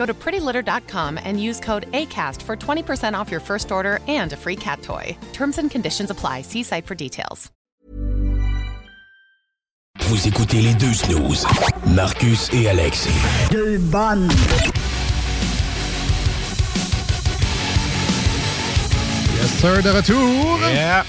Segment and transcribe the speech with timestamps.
[0.00, 4.36] Go to prettylitter.com and use code ACAST for 20% off your first order and a
[4.36, 5.14] free cat toy.
[5.34, 6.40] Terms and conditions apply.
[6.40, 7.50] See site for details.
[10.08, 11.46] Vous écoutez les deux snooze,
[11.86, 13.08] Marcus et Alex.
[13.50, 14.30] Deux bonnes.
[19.36, 20.58] Yes, sir, de retour.
[20.72, 21.04] Yeah.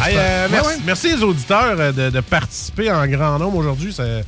[0.00, 0.82] Hey, euh, merci, ouais.
[0.86, 3.92] merci les auditeurs euh, de, de participer en grand nombre aujourd'hui.
[3.92, 4.24] C'est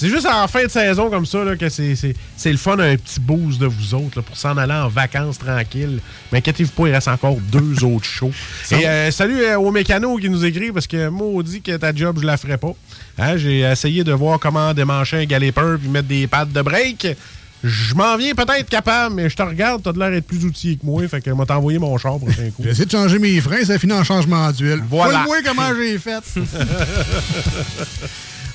[0.00, 2.78] c'est juste en fin de saison comme ça là, que c'est- c'est c'est le fun,
[2.78, 6.00] un petit boost de vous autres là, pour s'en aller en vacances tranquille.
[6.32, 8.30] Mais inquiétez-vous pas, il reste encore deux autres shows.
[8.70, 12.18] Et euh, salut euh, aux mécanos qui nous écrivent parce que maudit que ta job,
[12.20, 12.72] je la ferai pas.
[13.18, 17.08] Hein, J'ai essayé de voir comment démancher un galloper puis mettre des pattes de break.
[17.64, 20.76] Je m'en viens peut-être capable, mais je te regarde, t'as de l'air d'être plus outillé
[20.76, 22.62] que moi, fait que m'a t'envoyer mon char pour un coup.
[22.62, 24.80] J'ai essayé de changer mes freins, ça finit en changement d'huile.
[24.88, 25.24] Voilà.
[25.24, 26.22] Voir comment j'ai fait.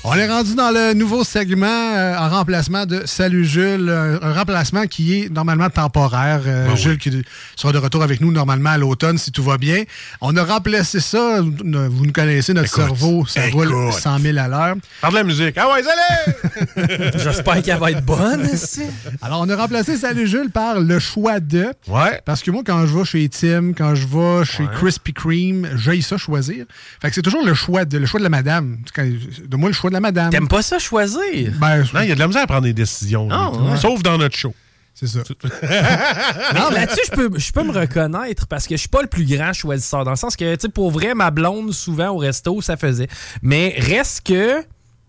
[0.05, 4.33] On est rendu dans le nouveau segment euh, en remplacement de Salut Jules, un, un
[4.33, 6.41] remplacement qui est normalement temporaire.
[6.45, 7.23] Euh, Ben Jules qui
[7.55, 9.83] sera de retour avec nous normalement à l'automne si tout va bien.
[10.19, 13.93] On a remplacé ça, vous nous connaissez, notre Écoute, cerveau, ça roule écoute.
[13.93, 14.75] 100 000 à l'heure.
[14.99, 15.57] Par de la musique.
[15.57, 17.11] Ah ouais, allez!
[17.23, 18.45] J'espère qu'elle va être bonne.
[19.21, 21.67] Alors, on a remplacé Salut Jules par le choix de.
[21.87, 22.21] Ouais.
[22.25, 26.01] Parce que moi, quand je vais chez Tim, quand je vais chez Krispy Kreme, j'ai
[26.01, 26.65] ça choisir.
[27.01, 28.79] Fait que c'est toujours le choix de, le choix de la madame.
[28.97, 30.29] De moi, le choix de la madame.
[30.31, 31.51] T'aimes pas ça choisir?
[31.59, 33.27] Ben, Non, il y a de la misère à prendre des décisions.
[33.31, 33.77] Ah, ouais.
[33.77, 34.53] Sauf dans notre show.
[34.93, 35.19] c'est ça.
[35.61, 39.25] Mais là-dessus, je peux, je peux me reconnaître parce que je suis pas le plus
[39.25, 40.03] grand choisisseur.
[40.03, 43.07] Dans le sens que, tu sais, pour vrai, ma blonde, souvent au resto, ça faisait.
[43.41, 44.63] Mais reste que,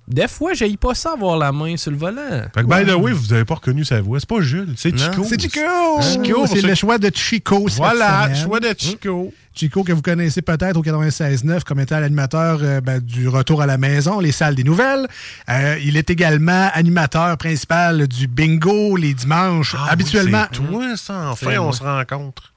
[0.07, 2.43] des fois, j'ai pas ça avoir la main sur le volant.
[2.55, 4.21] Fait que, by the way, vous avez pas reconnu sa voix.
[4.21, 5.25] C'est pas Jules, c'est Chico.
[5.27, 5.61] C'est Chico!
[6.03, 7.67] Chico, c'est le choix de Chico.
[7.77, 8.37] Voilà, semaine.
[8.37, 9.33] choix de Chico.
[9.55, 13.67] Chico, que vous connaissez peut-être au 96.9 comme étant l'animateur euh, ben, du Retour à
[13.67, 15.07] la maison, les salles des nouvelles.
[15.49, 19.77] Euh, il est également animateur principal du bingo les dimanches.
[19.79, 21.73] Ah Habituellement, oui, c'est toi, ça, enfin, on moi.
[21.73, 22.53] se rencontre.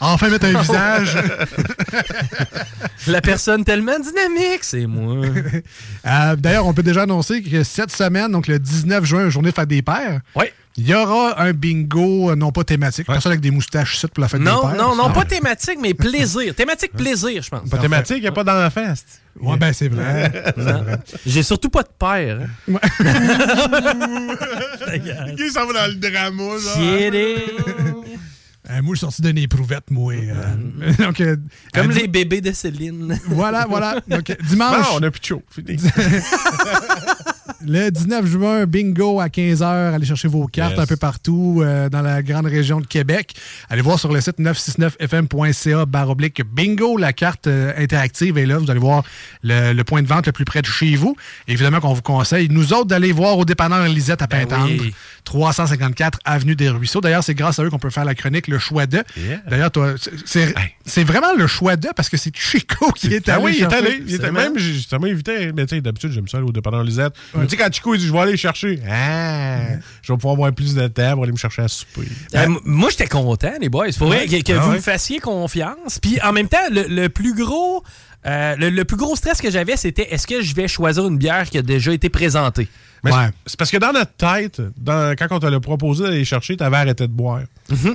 [0.00, 1.16] enfin mettre un visage.
[3.06, 5.24] La personne tellement dynamique, c'est moi.
[6.04, 9.54] Euh, D'ailleurs, on peut déjà annoncer que cette semaine, donc le 19 juin, journée de
[9.54, 10.52] fête des pères, Ouais.
[10.76, 13.06] Il y aura un bingo euh, non pas thématique.
[13.06, 14.76] Personne avec des moustaches pour la fête des Non, pères.
[14.76, 16.54] non, non, pas thématique, mais plaisir.
[16.54, 17.68] Thématique plaisir, je pense.
[17.68, 18.94] Pas thématique, il n'y a pas d'enfant.
[19.40, 20.30] Ouais, ben c'est vrai.
[20.56, 20.84] Non.
[21.26, 22.46] J'ai surtout pas de père.
[22.68, 22.68] hein.
[25.36, 26.76] Qui s'en va dans le drama, là?
[28.70, 30.12] Euh, moi, je suis sorti d'une éprouvette, moi.
[30.14, 30.92] euh.
[30.98, 31.36] donc, euh,
[31.74, 33.18] Comme euh, les bébés de Céline.
[33.26, 33.96] Voilà, voilà.
[34.06, 35.42] Donc, dimanche, Non, on a plus de show.
[37.66, 39.94] Le 19 juin, bingo à 15h.
[39.94, 40.80] Allez chercher vos cartes Yes.
[40.80, 43.34] un peu partout euh, dans la grande région de Québec.
[43.68, 46.96] Allez voir sur le site 969fm.ca baroblique bingo.
[46.96, 48.58] La carte euh, interactive est là.
[48.58, 49.02] Vous allez voir
[49.42, 51.16] le, le point de vente le plus près de chez vous.
[51.48, 54.72] Évidemment qu'on vous conseille, nous autres, d'aller voir au dépanneur Lisette à Ben Pintendre.
[54.80, 54.94] oui.
[55.24, 57.00] 354 Avenue des Ruisseaux.
[57.00, 59.02] D'ailleurs, c'est grâce à eux qu'on peut faire la chronique Le Choix de.
[59.16, 59.38] Yeah.
[59.48, 59.94] D'ailleurs, toi,
[60.24, 63.44] c'est- vraiment le choix de parce que c'est Chico qui est Ah allé.
[63.44, 64.02] oui, il est allé.
[64.06, 65.52] Il était même, m'a invité.
[65.54, 67.12] Mais tu sais, d'habitude, j'aime ça aller au dépanneur Lisette.
[67.52, 68.80] Sais, quand Chico, il dit, je vais aller chercher.
[68.90, 69.60] Ah,
[70.02, 72.08] je vais pouvoir avoir plus de temps pour aller me chercher à souper.
[72.34, 73.86] Euh, moi, j'étais content, les boys.
[73.98, 74.76] Pour vrai, que, que Ah vous ouais.
[74.76, 75.98] me fassiez confiance.
[76.00, 77.82] Puis en même temps, le, le plus gros.
[78.26, 81.18] euh, le, le plus gros stress que j'avais, c'était est-ce que je vais choisir une
[81.18, 82.68] bière qui a déjà été présentée?
[83.04, 83.26] Mais Ouais.
[83.46, 87.08] c'est- parce que dans notre tête, dans- quand on t'a proposé d'aller chercher, t'avais arrêté
[87.08, 87.40] de boire.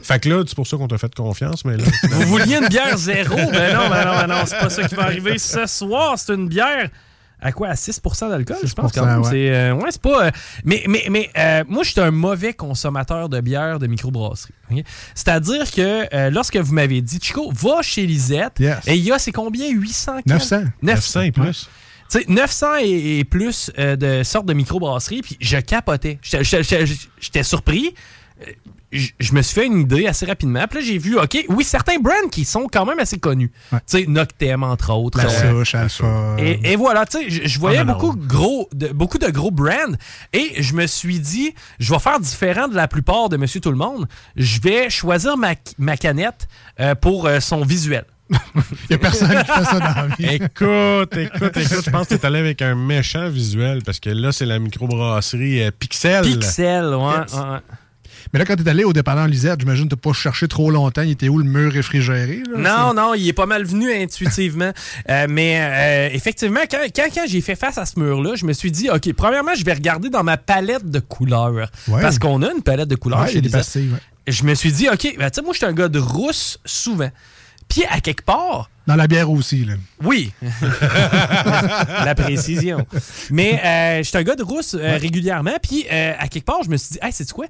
[0.03, 1.83] Fait que là, c'est pour ça qu'on t'a fait confiance, mais là.
[2.11, 3.35] Vous vouliez une bière zéro?
[3.53, 6.15] Ben non, ben non, ben non, c'est pas ça qui va arriver ce soir.
[6.17, 6.89] C'est une bière
[7.41, 7.67] à quoi?
[7.69, 9.21] À 6% d'alcool, je pense 6%, quand même.
[9.21, 9.29] ouais.
[9.29, 10.25] C'est, euh, ouais, c'est pas...
[10.27, 10.31] euh,
[10.65, 14.53] mais mais, mais euh, moi, je suis un mauvais consommateur de bière de microbrasserie.
[15.13, 18.79] C'est-à-dire que lorsque vous m'avez dit, Chico, va chez Lisette, Yes.
[18.87, 19.69] et il y a, c'est combien?
[19.69, 20.13] 800?
[20.23, 20.23] cannes?
[20.25, 20.63] 900.
[20.81, 21.69] 900 et plus.
[22.09, 26.19] Tu sais, 900 et, et plus euh, de sortes de microbrasseries, puis je capotais.
[26.23, 27.93] J'étais surpris.
[28.91, 30.65] Je me suis fait une idée assez rapidement.
[30.69, 33.51] Puis là, j'ai vu, OK, oui, certains brands qui sont quand même assez connus.
[33.73, 33.79] Ouais.
[33.79, 35.17] Tu sais, Noctem, entre autres.
[35.17, 36.35] La Euh, souche, Alpha.
[36.37, 38.15] et, et voilà, tu sais, je, voyais beaucoup.
[38.15, 39.93] Gros, de, beaucoup de gros brands
[40.31, 44.07] et je me suis dit, je vais faire différent de la plupart de Monsieur Tout-le-Monde.
[44.37, 46.47] Je vais choisir ma, ma canette
[46.79, 48.05] euh, pour euh, son visuel.
[48.55, 50.25] Il n'y a personne qui fait ça dans la vie.
[50.35, 54.31] Écoute, écoute, écoute, je pense que t'es allé avec un méchant visuel parce que là,
[54.31, 56.23] c'est la microbrasserie euh, Pixel.
[56.23, 57.13] Pixel, ouais.
[57.21, 57.33] Yes.
[57.33, 57.59] ouais, ouais.
[58.33, 61.01] Mais là, quand t'es allé au dépanneur Lisette, j'imagine que t'as pas cherché trop longtemps.
[61.03, 62.41] Il était où le mur réfrigéré?
[62.55, 62.57] là?
[62.57, 64.71] Non, non, il est pas mal venu intuitivement.
[65.09, 68.51] Euh, mais euh, effectivement, quand, quand, quand j'ai fait face à ce mur-là, je me
[68.51, 71.69] suis dit, OK, premièrement, je vais regarder dans ma palette de couleurs.
[71.87, 72.01] Ouais.
[72.01, 73.59] Parce qu'on a une palette de couleurs Ouais, chez Lisette.
[73.59, 73.99] pastilles, ouais.
[74.27, 76.59] Je me suis dit, OK, ben, tu sais, moi, je suis un gars de rousse
[76.65, 77.09] souvent.
[77.69, 79.73] Puis, à quelque part, Dans la bière aussi, là.
[80.03, 80.31] oui,
[82.05, 82.85] la précision.
[83.29, 85.55] Mais euh, je suis un gars de rousse euh, régulièrement.
[85.61, 87.45] Puis, euh, à quelque part, je me suis dit, hey, c'est quoi?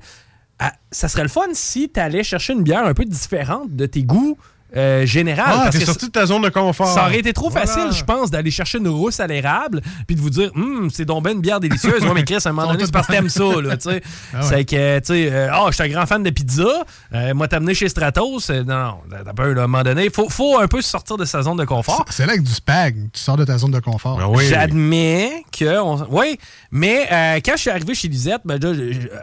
[0.91, 4.03] Ça serait le fun si tu allais chercher une bière un peu différente de tes
[4.03, 4.37] goûts
[4.75, 5.41] euh, généraux.
[5.45, 6.87] Ah, parce t'es que sorti de ta zone de confort.
[6.93, 7.65] ça aurait été trop Voilà.
[7.67, 11.05] facile, je pense, d'aller chercher une rousse à l'érable puis de vous dire, hum, c'est
[11.05, 12.03] donc ben une bière délicieuse.
[12.03, 14.01] Ouais, mais Chris, à un moment donné, c'est parce que t'aimes ça, là, tu sais.
[14.33, 14.45] Ah ouais.
[14.49, 16.65] C'est que, tu sais, euh, ah, je suis un grand fan de pizza.
[17.13, 18.49] Euh, moi, t'amener chez Stratos.
[18.49, 18.75] euh, non,
[19.09, 20.09] non, t'as peur, là, à un moment donné.
[20.09, 22.05] Faut, faut un peu sortir de sa zone de confort.
[22.09, 23.09] C'est là avec du spag.
[23.13, 24.19] Tu sors de ta zone de confort.
[24.21, 24.45] Ah oui.
[24.47, 25.79] J'admets que.
[25.79, 26.37] on- Oui,
[26.71, 28.73] mais euh, quand je suis arrivé chez Lisette, ben, là,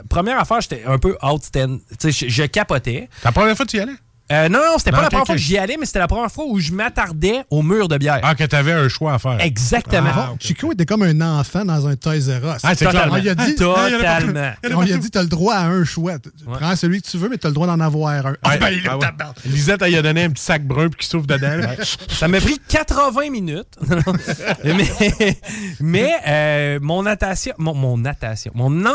[0.08, 1.79] première affaire, j'étais un peu outstand.
[2.00, 3.08] Tu sais, je, je capotais.
[3.25, 3.93] La première fois que tu y allais?
[4.32, 6.06] Euh, non, non, c'était Non, pas la première fois que j'y allais, mais c'était la
[6.06, 8.21] première fois où je m'attardais au mur de bière.
[8.23, 9.38] Ah, que t'avais un choix à faire.
[9.41, 10.11] Exactement.
[10.15, 10.41] Ah, ok.
[10.41, 12.61] Chico était comme un enfant dans un Toys R Us.
[12.62, 12.93] Ah, c'est clair.
[13.05, 13.15] Totalement.
[13.17, 14.53] On lui a dit- Totalement.
[14.73, 16.15] On lui a dit, t'as le droit à un choix.
[16.47, 18.35] Prends celui que tu veux, mais t'as le droit d'en avoir un.
[18.43, 19.06] Ah, ben, il est ah ouais.
[19.44, 21.61] Lisette, elle lui a donné un petit sac brun puis qui s'ouvre dedans.
[22.09, 23.79] Ça m'a pris 80 minutes.
[24.65, 25.37] mais
[25.81, 28.93] mais euh, mon natation, mon, mon natation, mon en,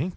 [0.00, 0.08] hein,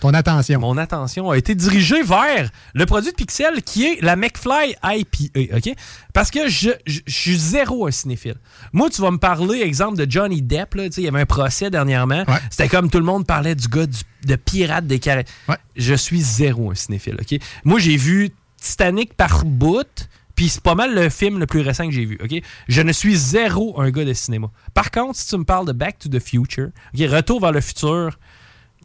[0.00, 0.60] Ton attention.
[0.60, 5.56] mon attention a été dirigée vers le produit de Pixel qui est la McFly IPA,
[5.56, 5.74] OK?
[6.12, 8.36] Parce que je, je, je suis zéro un cinéphile.
[8.72, 11.70] Moi, tu vas me parler, exemple, de Johnny Depp, là, il y avait un procès
[11.70, 12.24] dernièrement.
[12.28, 12.38] Ouais.
[12.50, 15.00] C'était comme tout le monde parlait du gars du- de Pirate des.
[15.48, 15.56] Ouais.
[15.76, 17.38] Je suis zéro un cinéphile, OK?
[17.64, 18.30] Moi, j'ai vu
[18.60, 22.18] Titanic par bout, puis c'est pas mal le film le plus récent que j'ai vu,
[22.22, 22.42] OK?
[22.68, 24.48] Je ne suis zéro un gars de cinéma.
[24.74, 27.60] Par contre, si tu me parles de Back to the Future, OK, Retour vers le
[27.60, 28.18] futur,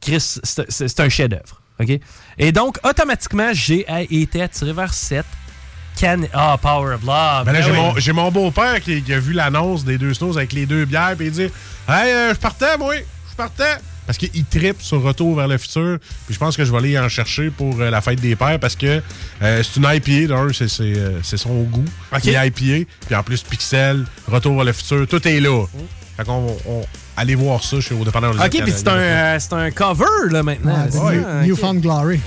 [0.01, 1.61] Chris, c'est un chef-d'œuvre.
[1.79, 1.99] OK?
[2.37, 5.25] Et donc, automatiquement, j'ai été attiré vers cette
[5.95, 6.27] canne.
[6.33, 7.45] Ah, Power of Love.
[7.45, 8.15] Ben là, Ben j'ai oui.
[8.15, 11.27] mon, beau-père qui, qui a vu l'annonce des deux snows avec les deux bières, puis
[11.27, 11.49] il dit
[11.87, 13.77] Hey, euh, je partais, moi, je partais.
[14.05, 15.99] Parce qu'il tripe sur Retour vers le futur.
[16.25, 18.59] Puis je pense que je vais aller en chercher pour euh, la fête des pères
[18.59, 19.01] parce que
[19.41, 21.85] euh, c'est une IPA, d'un, c'est, son goût.
[22.11, 22.25] Ok.
[22.25, 22.89] Une IPA.
[23.05, 25.65] Puis en plus, Pixel, Retour vers le futur, tout est là.
[26.17, 26.83] Fait qu'on on,
[27.21, 30.41] allez voir ça chez au dépanneur OK, puis c'est un, euh, c'est un cover, là,
[30.43, 30.75] maintenant.
[30.75, 31.47] Ah, c'est.
[31.47, 32.19] Newfound Glory.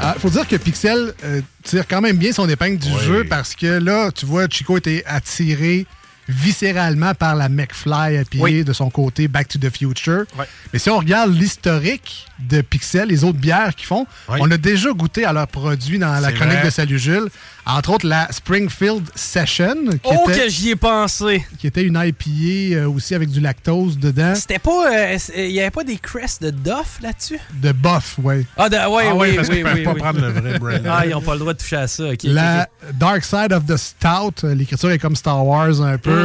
[0.00, 3.04] Ah, faut dire que Pixel euh, tire quand même bien son épingle du Oui.
[3.04, 5.86] jeu parce que là, tu vois, Chico était attiré
[6.28, 8.64] viscéralement par la McFly à pied Oui.
[8.64, 10.24] de son côté Back to the Future.
[10.38, 10.44] Ouais.
[10.72, 14.38] Mais si on regarde l'historique de Pixel, les autres bières qu'ils font, Oui.
[14.42, 16.64] on a déjà goûté à leurs produits dans la chronique vrai.
[16.66, 17.28] de Salut Jules.
[17.66, 21.44] Entre autres, la Springfield Session, qui, Oh, était, que j'y ai pensé.
[21.58, 24.90] qui était une IPA euh, aussi avec du lactose dedans, C'était pas.
[24.90, 27.38] euh, Il y avait pas des crests de Duff là-dessus?
[27.60, 28.46] de buff, ouais.
[28.56, 29.98] Ah, de, ouais, Ah oui, oui, oui, parce oui, oui, pas oui.
[30.00, 30.82] prendre le vrai brand.
[30.88, 32.04] Ah, ils ont pas le droit de toucher à ça.
[32.24, 32.68] La.
[32.94, 36.17] Dark Side of the Stout, euh, l'écriture est comme Star Wars un peu.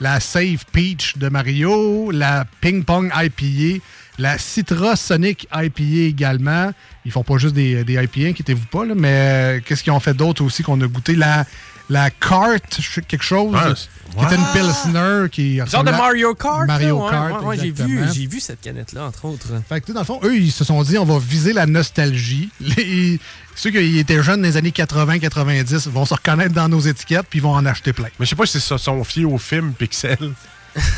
[0.00, 2.10] La Save Peach de Mario.
[2.10, 3.82] La Ping Pong IPA.
[4.18, 6.72] La Citra Sonic IPA également.
[7.04, 10.14] Ils font pas juste des, des IPA, inquiétez-vous pas, mais euh, qu'est-ce qu'ils ont fait
[10.14, 11.16] d'autre aussi qu'on a goûté?
[11.16, 11.44] La,
[11.90, 13.74] la sais, quelque chose, Ah,
[14.18, 16.66] qui était une Pilsner qui Genre de Mario Kart.
[16.66, 18.12] Mario là, ouais, Kart, ouais, ouais, j'ai vu, exactement.
[18.12, 19.48] j'ai vu cette canette-là, entre autres.
[19.68, 21.52] Fait que, tu sais, dans le fond, eux, ils se sont dit, on va viser
[21.52, 22.48] la nostalgie.
[22.60, 23.18] Les-
[23.56, 27.38] ceux qui étaient jeunes dans les années 80-90 vont se reconnaître dans nos étiquettes puis
[27.38, 28.08] ils vont en acheter plein.
[28.18, 30.16] Mais je sais pas si c'est son fié au film Pixel.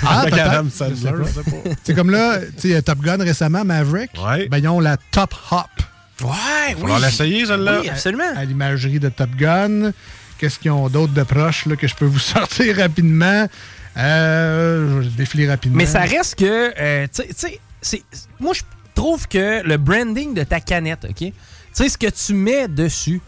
[0.06, 0.24] Ah.
[1.84, 4.48] C'est comme là, tu sais, Top Gun récemment, Maverick, Ouais.
[4.48, 5.66] ben, ils ont la Top Hop
[6.22, 6.30] Ouais,
[6.78, 6.82] oui.
[6.82, 7.80] On va l'essayer, celle-là.
[7.82, 8.24] Oui, absolument.
[8.34, 9.92] à l'imagerie de Top Gun.
[10.38, 13.46] Qu'est-ce qu'ils ont d'autre de proche là, que je peux vous sortir rapidement?
[13.96, 15.78] Euh, je vais défiler rapidement.
[15.78, 17.22] Mais ça reste que, euh, tu
[17.80, 18.02] sais-
[18.40, 18.62] moi, je
[18.94, 21.16] trouve que le branding de ta canette, OK?
[21.18, 21.32] Tu
[21.72, 23.20] sais, ce que tu mets dessus,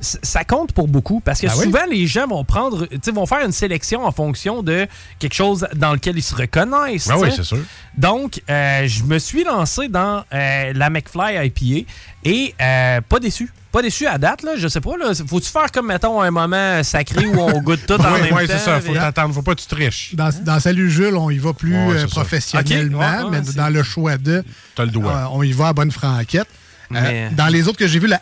[0.00, 1.64] ça compte pour beaucoup parce que Ben oui.
[1.64, 4.86] souvent, les gens vont prendre, vont faire une sélection en fonction de
[5.20, 7.04] quelque chose dans lequel ils se reconnaissent.
[7.06, 7.58] Tu oui, c'est sûr.
[7.96, 11.88] Donc, euh, je me suis lancé dans euh, la McFly IPA
[12.24, 13.52] et euh, pas déçu.
[13.72, 14.52] Pas déçu à date, là.
[14.56, 15.12] Je sais pas, là.
[15.26, 18.46] Faut-tu faire comme, mettons, un moment sacré où on goûte tout en Oui, même ouais,
[18.46, 18.52] temps?
[18.58, 18.80] c'est ça.
[18.80, 19.34] Faut t'attendre.
[19.34, 20.14] Faut pas que tu triches.
[20.14, 23.52] Dans, dans Salut Jules, on y va plus Ouais, euh, professionnellement, Ok, ouais, ouais, mais
[23.54, 24.44] dans le choix de,
[24.76, 25.12] T'as le doigt.
[25.12, 26.46] euh, on y va à bonne franquette.
[26.94, 28.16] Euh, dans les autres que j'ai vu, euh,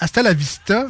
[0.00, 0.86] Hasta la Vista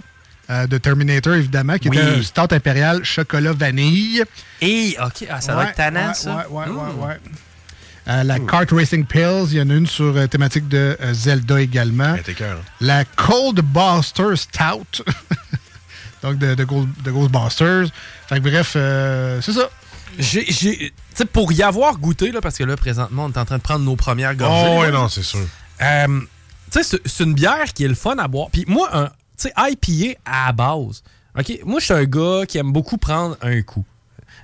[0.50, 1.99] euh, de Terminator, évidemment, qui Oui.
[1.99, 4.23] était un stout impérial chocolat vanille.
[4.61, 6.47] Et, OK, ah, ça va être tannant, ouais, ça.
[6.50, 6.76] Ouais, ouais, Mm.
[6.76, 7.21] ouais, ouais.
[8.07, 11.15] Euh, la Kart Racing Pills, il y en a une sur euh, thématique de euh,
[11.15, 12.17] Zelda également.
[12.37, 12.59] Cœur.
[12.81, 15.03] La Cold Buster Stout,
[16.23, 17.87] donc de, de, Gold- de Ghostbusters.
[18.29, 19.69] Fait que bref, euh, c'est ça.
[20.19, 23.39] J'ai, j'ai- tu sais, pour y avoir goûté, là, parce que là, présentement, on est
[23.39, 24.71] en train de prendre nos premières gorgées.
[24.77, 25.41] Oh, ouais, non, c'est sûr.
[25.83, 26.27] Euh, tu
[26.71, 28.49] sais, c'est, c'est une bière qui est le fun à boire.
[28.53, 29.07] Puis moi, un,
[29.39, 31.03] tu sais, IPA à la base.
[31.39, 33.85] OK, moi, je suis un gars qui aime beaucoup prendre un coup.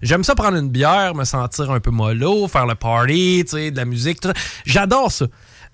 [0.02, 3.70] J'aime ça prendre une bière, me sentir un peu mollo, faire le party, tu sais,
[3.70, 4.34] de la musique, tout ça.
[4.64, 5.26] J'adore ça.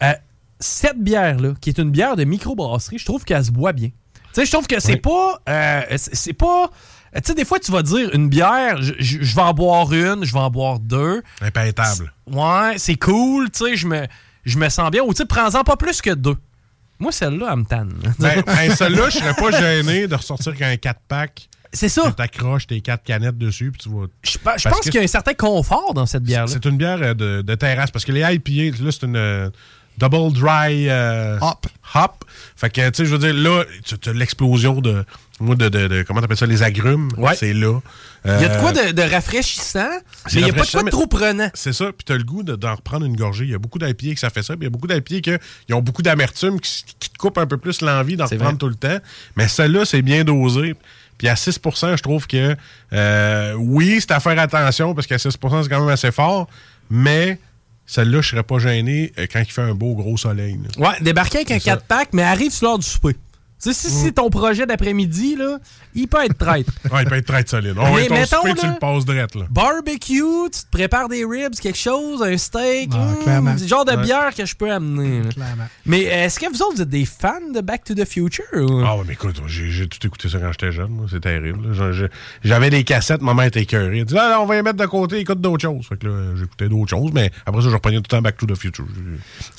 [0.03, 0.13] Euh,
[0.59, 3.89] cette bière-là, qui est une bière de microbrasserie, je trouve qu'elle se boit bien.
[3.89, 3.93] Tu
[4.33, 5.01] sais, je trouve que c'est Oui.
[5.01, 5.41] pas...
[5.49, 6.71] euh, c'est pas...
[7.15, 9.91] Tu sais, des fois, tu vas dire une bière, je, je- je vais en boire
[9.93, 11.23] une, je vais en boire deux.
[11.41, 12.13] Impétable.
[12.31, 14.07] Ouais, c'est cool, tu sais, je me,
[14.45, 15.03] je me sens bien.
[15.03, 16.37] Ou tu sais, prends-en pas plus que deux.
[16.99, 17.95] Moi, celle-là, elle me tanne.
[18.19, 21.49] Ben, ben, celle-là, je serais pas gêné de ressortir avec un 4-pack.
[21.77, 22.05] C'est ça.
[22.09, 24.07] Tu t'accroches tes 4 canettes dessus, puis tu vas.
[24.25, 26.49] Je, pense qu'il y a un certain confort dans cette bière-là.
[26.53, 29.51] C'est une bière euh, de, de terrasse, parce que les IPA, là, c'est une euh,
[29.99, 31.67] double dry euh, Hop.
[31.95, 32.25] hop.
[32.57, 35.05] Fait que, tu sais, je veux dire, là, tu as l'explosion de,
[35.41, 37.09] de, de, de- comment t'appelles ça, les agrumes.
[37.17, 37.35] Ouais.
[37.37, 37.81] C'est là.
[38.25, 39.89] Il y a de quoi de, rafraîchissant,
[40.35, 41.49] mais il n'y a pas de quoi de trop prenant.
[41.55, 43.45] C'est ça, puis t'as le goût de- d'en reprendre une gorgée.
[43.45, 45.21] Il y a beaucoup d'IPA que ça fait ça, puis il y a beaucoup d'IPA
[45.21, 45.31] qui
[45.69, 48.59] ils ont beaucoup d'amertume qui, qui te coupent un peu plus l'envie d'en reprendre vrai.
[48.59, 48.99] tout le temps.
[49.37, 50.75] Mais celle-là, c'est bien dosé.
[51.19, 52.57] Puis à 6% je trouve que
[52.93, 56.49] euh, oui, c'est à faire attention parce qu'à 6% c'est quand même assez fort,
[56.91, 57.39] mais
[57.87, 60.59] celle-là, je serais pas gêné euh, quand il fait un beau gros soleil.
[60.79, 60.89] là.
[60.89, 61.77] Ouais, débarquer avec un C'est ça.
[61.77, 63.17] 4-pack, mais arrive sur l'heure du souper.
[63.63, 65.59] Tu sais, si c'est ton projet d'après-midi, là,
[65.95, 66.71] il peut être traître.
[66.93, 67.75] Ouais, il peut être très solide.
[67.79, 69.45] On Mais mettons, souper, tu là- le passes drette, là.
[69.51, 70.23] Barbecue,
[70.53, 72.91] tu te prépares des ribs, quelque chose, un steak.
[72.93, 74.03] Ah, hum, le genre de Ouais.
[74.03, 75.23] bière que je peux amener.
[75.23, 75.29] là.
[75.31, 75.65] Clairement.
[75.87, 78.45] Mais est-ce que vous autres, vous êtes des fans de Back to the Future?
[78.55, 81.07] ou- Ah ouais, mais écoute, j'ai tout écouté ça quand j'étais jeune.
[81.11, 81.73] C'est terrible.
[81.73, 82.09] là.
[82.45, 83.99] J'avais des cassettes, maman était écœurée.
[84.01, 85.87] Elle dit Ah, là, on va les mettre de côté, écoute d'autres choses.
[85.89, 88.37] Fait que là, j'écoutais d'autres choses, mais après ça, je reprenais tout le temps Back
[88.37, 88.85] to the Future.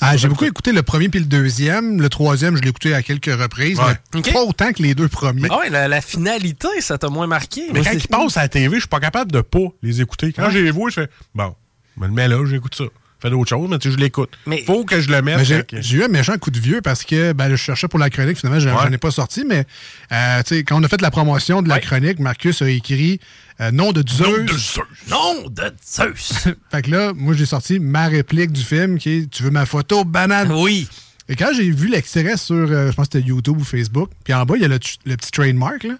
[0.00, 2.00] Ah, j'ai beaucoup écouté le premier puis le deuxième.
[2.00, 3.87] Le troisième, je l'ai écouté à quelques reprises, Ouais.
[3.94, 5.48] Pas autant que les deux premiers.
[5.50, 7.62] Ah ouais, la, la finalité, ça t'a moins marqué.
[7.72, 10.00] Mais Moi, quand ils passent à la TV, je suis pas capable de pas les
[10.00, 10.32] écouter.
[10.32, 11.54] Quand j'ai les vois, je fais Bon,
[11.96, 12.84] je me le mets là, j'écoute ça.
[12.84, 14.30] Je fais d'autres choses, mais tu sais, je l'écoute.
[14.46, 15.42] Mais- Faut que je le mette.
[15.44, 18.10] J'ai j'ai eu un méchant coup de vieux parce que ben, je cherchais pour la
[18.10, 18.94] chronique, finalement, j'en Ouais.
[18.94, 19.64] ai pas sorti, mais
[20.12, 21.80] euh, tu sais, quand on a fait la promotion de la Ouais.
[21.80, 23.18] chronique, Marcus a écrit
[23.60, 24.20] euh, Nom de Zeus.
[24.28, 24.80] Nom de Zeus.
[25.10, 26.46] Non, de Zeus!
[26.70, 29.66] Fait que là, moi, j'ai sorti ma réplique du film qui est Tu veux ma
[29.66, 30.86] photo, banane oui.
[31.28, 34.32] Et quand j'ai vu l'extrait sur, euh, je pense que c'était YouTube ou Facebook, puis
[34.34, 35.94] en bas, il y a le, le petit trademark, là.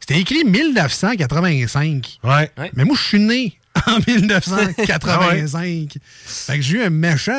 [0.00, 2.18] C'était écrit 1985.
[2.24, 2.50] Ouais.
[2.58, 2.70] Ouais.
[2.74, 5.96] Mais moi, je suis né en 1985.
[6.24, 7.32] Fait que j'ai eu un méchant,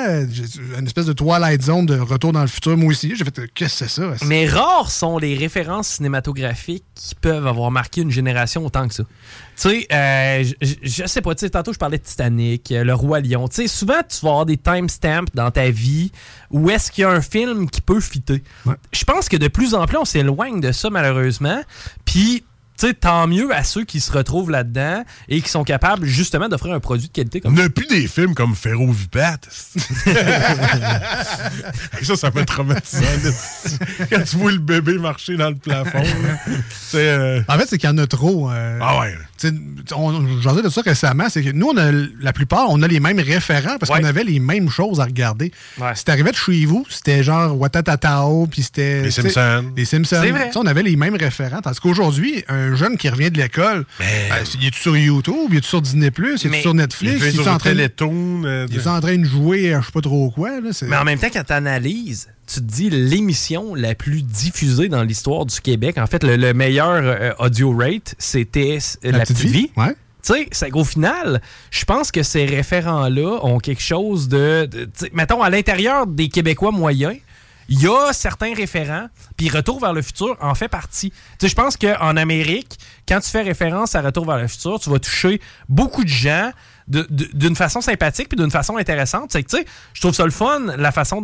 [0.78, 3.16] une espèce de Twilight Zone de retour dans le futur, moi aussi.
[3.16, 4.26] J'ai fait, euh, qu'est-ce que c'est ça?
[4.26, 9.04] Mais rares sont les références cinématographiques qui peuvent avoir marqué une génération autant que ça.
[9.55, 10.43] Tu sais, euh,
[10.83, 13.48] je- sais pas, tu sais, tantôt je parlais de Titanic, euh, Le Roi Lion.
[13.48, 16.12] Tu sais, souvent tu vas avoir des timestamps dans ta vie
[16.50, 18.43] où est-ce qu'il y a un film qui peut fitter.
[18.65, 18.75] Ouais.
[18.91, 21.62] Je pense que de plus en plus on s'éloigne de ça malheureusement.
[22.05, 22.43] Puis,
[22.79, 26.50] tu sais, tant mieux à ceux qui se retrouvent là-dedans et qui sont capables justement
[26.50, 29.38] d'offrir un produit de qualité On comme n'a plus des films comme Ferro Vipat.
[32.01, 33.05] ça, ça m'a traumatisé.
[34.10, 36.00] Quand tu vois le bébé marcher dans le plafond.
[36.01, 36.38] là.
[36.95, 38.50] Euh, En fait, c'est qu'il y en a trop.
[38.51, 39.13] euh, Ah ouais.
[39.90, 43.00] J'en ai de ça récemment, c'est que nous, on a, la plupart, on a les
[43.00, 44.00] mêmes référents parce Ouais.
[44.02, 45.52] qu'on avait les mêmes choses à regarder.
[45.80, 45.92] Ouais.
[45.96, 49.04] Si t'arrivais de chez vous, c'était genre Watatatao, puis c'était...
[49.04, 49.66] Les Simpsons.
[49.76, 50.20] Les Simpsons.
[50.22, 50.52] C'est vrai.
[50.56, 51.62] On avait les mêmes référents.
[51.62, 54.06] Tandis qu'aujourd'hui, un jeune qui revient de l'école, ben,
[54.60, 57.32] il est sur YouTube, il est sur Disney+, il est Mais- sur Netflix, il est
[57.32, 57.76] sur en train de...
[57.76, 58.44] Télétoon.
[58.46, 60.60] euh, Il est en train de jouer à je sais pas trop quoi.
[60.62, 64.90] Là, Mais en même temps, quand tu analyses, tu te dis l'émission la plus diffusée
[64.90, 65.98] dans l'histoire du Québec.
[65.98, 69.72] En fait, le, le meilleur euh, audio rate, c'était euh, La, Petite, Vie.
[69.78, 69.96] Ouais.
[70.24, 74.66] Tu sais, c'est qu'au final, je pense que ces référents-là ont quelque chose de.
[74.72, 77.18] de- mettons, à l'intérieur des Québécois moyens,
[77.70, 79.08] il y a certains référents,
[79.38, 81.12] puis Retour vers le futur en fait partie.
[81.12, 84.80] Tu sais, je pense qu'en Amérique, quand tu fais référence à Retour vers le futur,
[84.80, 86.52] tu vas toucher beaucoup de gens
[86.88, 89.32] d'une façon sympathique puis d'une façon intéressante.
[89.32, 91.24] C'est que, tu sais, je trouve ça le fun, la façon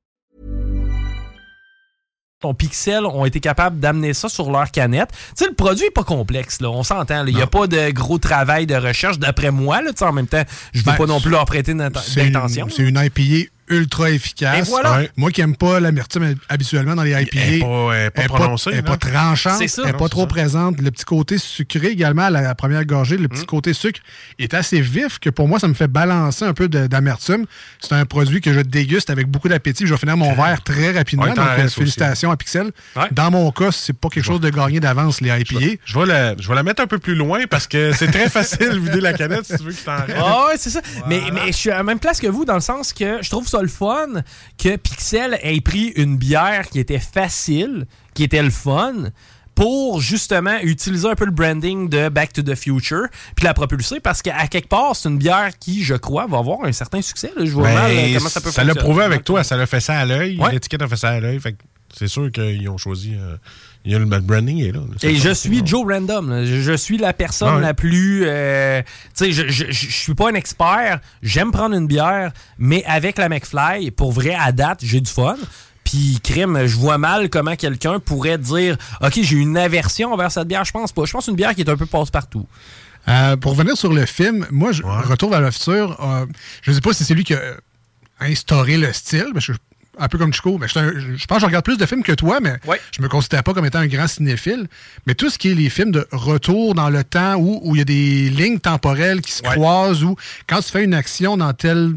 [2.41, 5.09] Ton Pixel ont été capables d'amener ça sur leur canette.
[5.11, 6.69] Tu sais, le produit est pas complexe, là.
[6.69, 7.25] On s'entend.
[7.25, 9.81] Il n'y a pas de gros travail de recherche, d'après moi.
[9.81, 10.43] Là, en même temps,
[10.73, 12.67] je veux Ben, pas non plus leur prêter d'intention.
[12.69, 14.67] C'est une IPA ultra efficace.
[14.67, 14.97] Et voilà.
[14.97, 15.09] Ouais.
[15.17, 17.39] Moi qui n'aime pas l'amertume habituellement dans les IPA.
[17.39, 19.57] Elle est pas- elle est pas prononcée, Elle pas tranchante.
[19.57, 19.81] C'est ça.
[19.83, 20.79] Elle est Non, pas trop présente.
[20.81, 23.29] Le petit côté sucré également à la première gorgée, le Mm.
[23.29, 23.99] petit côté sucre
[24.39, 27.45] est assez vif que pour moi, ça me fait balancer un peu d'amertume.
[27.79, 29.85] C'est un produit que je déguste avec beaucoup d'appétit.
[29.87, 31.25] Je vais finir mon verre très rapidement.
[31.25, 31.79] Ouais, t'en donc, restes aussi.
[31.79, 32.71] félicitations à Pixel.
[32.95, 33.03] Ouais.
[33.11, 35.77] Dans mon cas, c'est pas quelque chose de gagné d'avance, les IPA.
[35.85, 38.29] Je vais, la, je vais la mettre un peu plus loin parce que c'est très
[38.29, 40.17] facile de vider la canette si tu veux que t'en restes.
[40.17, 40.81] Ah ouais, c'est ça.
[41.07, 43.29] Mais, mais je suis à la même place que vous dans le sens que je
[43.29, 44.21] trouve ça le fun
[44.57, 49.11] que Pixel ait pris une bière qui était facile, qui était le fun,
[49.55, 53.99] pour justement utiliser un peu le branding de Back to the Future, puis la propulser
[53.99, 57.31] parce qu'à quelque part, c'est une bière qui, je crois, va avoir un certain succès.
[57.35, 57.45] là.
[57.45, 59.65] Je vois Ben, mal euh, comment ça peut ça l'a prouvé avec toi, ça l'a
[59.67, 60.37] fait ça à l'œil.
[60.39, 60.51] Ouais.
[60.53, 61.39] L'étiquette a fait ça à l'œil.
[61.93, 63.13] C'est sûr qu'ils ont choisi.
[63.15, 63.35] euh,
[63.85, 64.79] il y a le branding est là.
[64.99, 66.29] C'est Et je suis Joe Random.
[66.29, 66.45] là.
[66.45, 67.61] Je, suis la personne Ouais.
[67.61, 68.23] la plus.
[68.25, 68.81] euh,
[69.17, 70.99] tu sais, je, je, je- je suis pas un expert.
[71.23, 75.35] J'aime prendre une bière, mais avec la McFly, pour vrai, à date, j'ai du fun.
[75.83, 80.47] Puis, crime, je vois mal comment quelqu'un pourrait dire Ok, j'ai une aversion envers cette
[80.47, 80.63] bière.
[80.63, 81.05] Je pense pas.
[81.05, 82.45] Je pense une bière qui est un peu passe-partout.
[83.07, 86.27] Euh, pour revenir sur le film, moi, je Retour vers le futur, euh,
[86.61, 87.39] je ne sais pas si c'est lui qui a
[88.19, 89.57] instauré le style, parce que je-
[90.01, 92.03] un peu comme Chico, mais je, un- je pense que je regarde plus de films
[92.03, 92.79] que toi, mais Ouais.
[92.95, 94.67] je me considère pas comme étant un grand cinéphile.
[95.07, 97.79] Mais tout ce qui est les films de retour dans le temps où où il
[97.79, 99.49] y a des lignes temporelles qui se Ouais.
[99.55, 100.15] croisent, ou
[100.47, 101.93] quand tu fais une action dans telle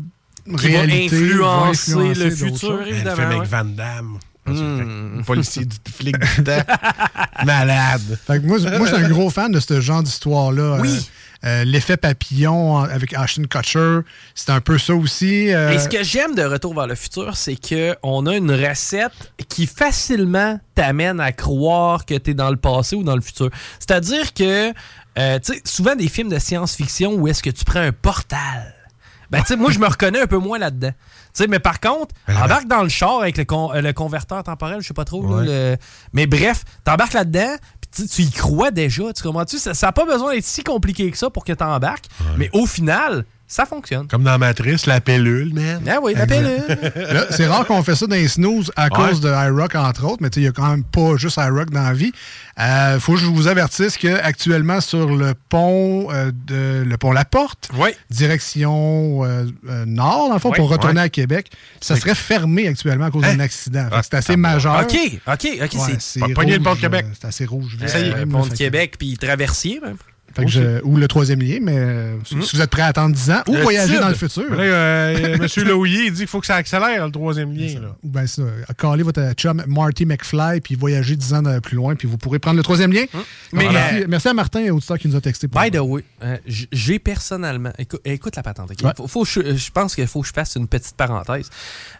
[0.46, 3.16] Qui va réalité, influencer va le futur, évidemment.
[3.16, 3.46] fait avec ouais.
[3.46, 4.18] Van Damme.
[4.46, 5.22] Hmm.
[5.24, 6.62] Policier du flic du temps.
[7.44, 8.18] Malade.
[8.26, 10.78] Fait que moi, je- moi, je suis un gros fan de ce genre d'histoire-là.
[10.80, 10.90] Oui.
[10.90, 11.00] Euh,
[11.44, 13.98] euh, L'effet papillon avec Ashton Kutcher,
[14.34, 15.52] c'est un peu ça aussi.
[15.52, 18.50] euh, Et ce que j'aime de Retour vers le futur, c'est que on a une
[18.52, 23.20] recette qui facilement t'amène à croire que tu es dans le passé ou dans le
[23.22, 23.50] futur.
[23.78, 24.72] C'est-à-dire que,
[25.18, 28.74] euh, tu sais, souvent des films de science-fiction où est-ce que tu prends un portal.
[29.30, 30.90] Ben, tu sais, moi, je me reconnais un peu moins là-dedans.
[30.90, 33.92] Tu sais, mais par contre, Ben, embarque dans le char avec le, con- euh, le
[33.92, 35.38] converteur temporel, je sais pas trop.
[35.40, 35.76] là, le-
[36.12, 37.56] Mais bref, t'embarques là-dedans,
[37.94, 39.12] tu- tu y crois déjà.
[39.12, 39.58] Tu comprends-tu?
[39.58, 42.06] Ça n'a pas besoin d'être si compliqué que ça pour que t'embarques.
[42.36, 44.08] Mais au final, ça fonctionne.
[44.08, 45.82] Comme dans Matrice, la pellule, man.
[45.88, 46.24] Ah oui, la.
[46.26, 50.18] Là, c'est rare qu'on fait ça dans les snooze à cause de iRock, entre autres,
[50.20, 52.12] mais il n'y a quand même pas juste iRock dans la vie.
[52.58, 57.24] Il faut que je vous avertisse qu'actuellement, sur le pont euh, de le pont La
[57.24, 57.70] Porte,
[58.10, 61.06] direction euh, euh, nord, dans le fond, pour retourner ouais.
[61.06, 63.34] à Québec, ça serait fermé actuellement à cause Hein?
[63.36, 63.84] d'un accident.
[63.84, 64.80] Fait que Ah, c'est assez majeur.
[64.82, 65.74] OK, OK, OK.
[65.74, 67.06] Ouais, c'est le pont de Québec.
[67.08, 67.76] euh, C'est assez rouge.
[67.86, 69.80] ça y est, Euh, le pont de Québec, puis traversier.
[69.80, 69.96] même.
[70.34, 73.14] Fait que je- ou le troisième lien, mais euh, si vous êtes prêt à attendre
[73.14, 74.00] 10 ans, ou Le voyager sud.
[74.02, 74.44] dans le futur.
[74.50, 75.64] Mais Là, euh, M.
[75.68, 77.80] Lohier, il dit qu'il faut que ça accélère, le troisième lien.
[77.80, 77.96] Là.
[78.02, 78.42] Ou bien ça,
[78.78, 82.56] caler votre chum Marty McFly puis voyager 10 ans plus loin, puis vous pourrez prendre
[82.56, 83.04] le troisième lien.
[83.52, 85.48] Mais, Alors, merci, euh, merci à Martin, auditeur qui nous a texté.
[85.48, 86.36] Pour By the way, euh,
[86.72, 87.70] j'ai personnellement.
[87.78, 88.70] Écoute, écoute la patente.
[88.70, 88.78] ok?
[88.84, 89.06] Ouais.
[89.06, 91.48] Faut, je, je pense qu'il faut que je fasse une petite parenthèse.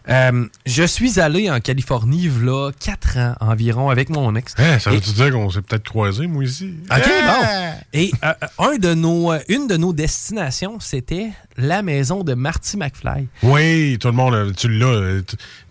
[0.09, 4.53] Euh, je suis allé en Californie, là, 4 ans environ, avec mon ex.
[4.57, 6.73] Hein, ça Et- veut-tu dire qu'on s'est peut-être croisés, moi, ici?
[6.91, 7.41] OK, Ah!
[7.71, 7.73] bon.
[7.93, 12.75] Et euh, un de nos, euh, une de nos destinations, c'était la maison de Marty
[12.77, 13.27] McFly.
[13.43, 14.85] Oui, tout le monde, euh, tu l'as.
[14.87, 15.21] euh,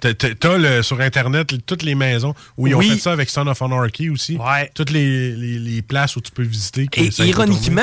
[0.00, 2.90] T'as le- sur Internet toutes les maisons où ils ont Oui.
[2.90, 4.36] fait ça avec Son of Anarchy aussi.
[4.36, 4.70] Ouais.
[4.74, 6.86] Toutes les, les- les places où tu peux visiter.
[6.96, 7.82] Et ironiquement,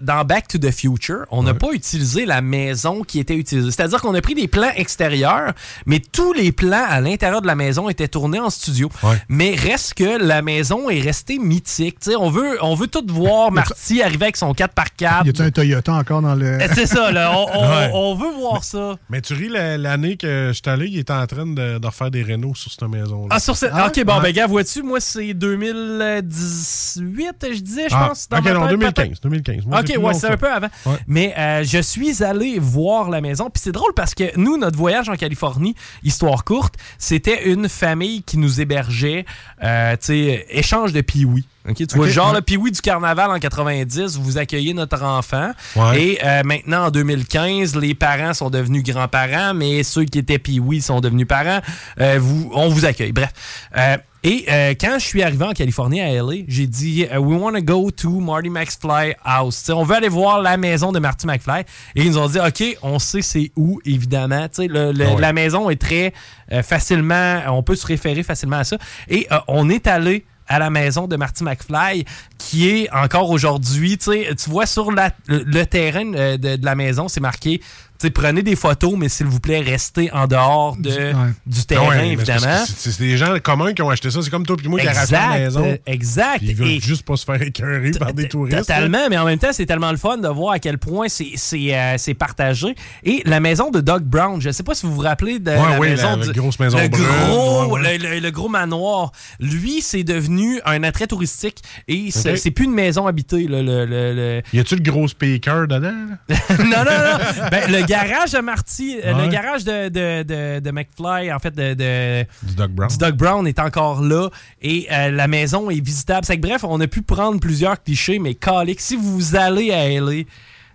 [0.00, 1.58] dans, Back to the Future, on n'a Ouais.
[1.58, 3.70] pas utilisé la maison qui était utilisée.
[3.70, 5.52] C'est-à-dire qu'on a pris des plans extérieurs,
[5.86, 8.88] mais tous les plans à l'intérieur de la maison étaient tournés en studio.
[9.02, 9.16] Ouais.
[9.28, 11.98] Mais reste que la maison est restée mythique.
[12.18, 15.00] On veut, on veut tout voir Marty arriver avec son 4x4.
[15.26, 16.58] Y a-tu un Toyota encore dans le.
[16.74, 17.32] C'est ça, là.
[17.36, 17.90] on, on- Ouais.
[17.94, 18.96] on veut voir ça.
[19.08, 21.86] Mais tu ris, la- l'année que je suis allé, il était en train de, de
[21.86, 23.28] refaire des rénaux sur cette maison-là.
[23.30, 23.66] Ah, sur ce...
[23.72, 24.22] Ah, ok, bon, ouais.
[24.22, 28.28] ben, gars, vois-tu, moi, c'est 2018, je disais, je Ah, pense.
[28.28, 28.94] dans ok, ma non, tête, 2015.
[28.94, 29.22] peut-être.
[29.22, 29.66] 2015.
[29.66, 30.68] Moi, Ok, ouais, c'est un peu avant.
[30.86, 30.96] Ouais.
[31.06, 33.50] Mais euh, je suis allé voir la maison.
[33.50, 38.22] Puis c'est drôle parce que nous, notre voyage en Californie, histoire courte, c'était une famille
[38.22, 39.24] qui nous hébergeait,
[39.62, 41.46] euh, tu sais, échange de piouis.
[41.74, 45.50] Tu vois, genre le piouis du carnaval en 90, vous accueillez notre enfant.
[45.76, 46.02] Ouais.
[46.02, 50.80] Et euh, maintenant, en 2015, les parents sont devenus grands-parents, mais ceux qui étaient piouis
[50.82, 51.60] sont devenus parents.
[52.00, 53.12] Euh, vous, on vous accueille.
[53.12, 53.30] Bref.
[53.76, 57.52] Euh, et euh, quand je suis arrivé en Californie à LA, j'ai dit We want
[57.54, 59.62] to go to Marty McFly house.
[59.62, 61.62] T'sais, on veut aller voir la maison de Marty McFly.
[61.94, 64.46] Et ils nous ont dit OK, on sait c'est où, évidemment.
[64.48, 65.20] T'sais, le- le- Ah.
[65.20, 66.12] La maison est très
[66.52, 68.76] euh, facilement, on peut se référer facilement à ça.
[69.08, 72.04] Et euh, on est allé à la maison de Marty McFly,
[72.36, 77.62] qui est encore aujourd'hui, tu vois sur le, terrain euh, de la maison, c'est marqué,
[78.08, 81.12] prenez des photos, mais s'il vous plaît, restez en dehors de, Ouais.
[81.46, 82.64] du terrain, ouais, évidemment.
[82.66, 84.22] C'est des gens communs qui ont acheté ça.
[84.22, 85.78] C'est comme toi et moi qui arrachons la maison.
[85.86, 86.38] exact.
[86.38, 88.58] Puis Ils veulent Et- juste pas se faire écœurer par des touristes.
[88.58, 91.34] Totalement, mais en même temps, c'est tellement le fun de voir à quel point c'est
[91.74, 92.74] euh, partagé.
[93.04, 95.50] Et la maison de Doug Brown, je ne sais pas si vous vous rappelez de
[95.50, 97.76] Ouais, la oui, maison la- du- grosse maison le brune, gros.
[97.76, 99.12] Le, le- le gros manoir.
[99.40, 101.58] Lui, c'est devenu un attrait touristique
[101.88, 102.38] et c'est Ok.
[102.38, 103.46] c'est plus une maison habitée.
[103.48, 105.92] là, le, Y a-tu le gros speaker dedans?
[106.58, 107.48] non, non, non.
[107.50, 109.22] Ben, le garage de Marty, euh, Ouais.
[109.26, 112.88] le garage de, de, de, de McFly, en fait, de, de- Du Doug Brown.
[112.90, 114.28] du Doug Brown est encore là
[114.62, 116.24] et euh, la maison est visitable.
[116.24, 119.88] C'est que, bref, on a pu prendre plusieurs clichés, mais calique, si vous allez à
[119.88, 120.22] LA,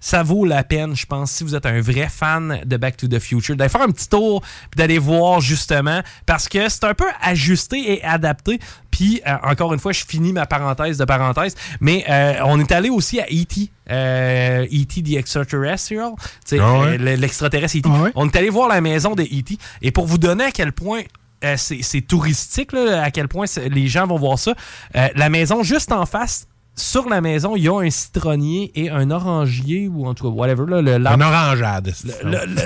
[0.08, 3.08] ça vaut la peine, je pense, si vous êtes un vrai fan de Back to
[3.08, 6.94] the Future, d'aller faire un petit tour puis d'aller voir justement, parce que c'est un
[6.94, 8.60] peu ajusté et adapté.
[8.92, 12.72] Puis, euh, encore une fois, je finis ma parenthèse de parenthèse, mais euh, on est
[12.72, 15.02] allé aussi à E.T., euh, E.T.
[15.02, 16.12] the Extraterrestrial,
[16.52, 16.60] Ah ouais?
[16.60, 17.90] euh, le- l'extraterrestre E.T.
[17.92, 18.12] Ah ouais?
[18.14, 19.58] On est allé voir la maison de E.T.
[19.82, 21.02] Et pour vous donner à quel point
[21.44, 24.54] euh, c'est touristique, là, à quel point les gens vont voir ça,
[24.96, 28.90] euh, la maison juste en face, sur la maison, il y a un citronnier et
[28.90, 31.94] un orangier, ou en tout cas, whatever, là, le Un l'arbre orangeade.